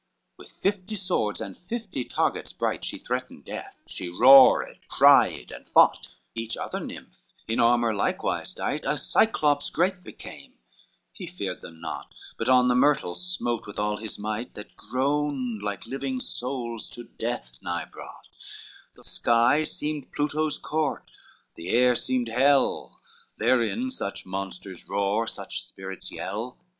[0.01, 5.69] XXXVI With fifty swords, and fifty targets bright, She threatened death, she roared, cried and
[5.69, 10.53] fought, Each other nymph in armor likewise dight, A Cyclops great became:
[11.13, 15.61] he feared them naught, But on the myrtle smote with all his might, That groaned
[15.61, 18.27] like living souls to death nigh brought,
[18.95, 21.11] The sky seemed Pluto's court,
[21.53, 22.99] the air seemed hell,
[23.37, 26.57] Therein such monsters roar, such spirits yell.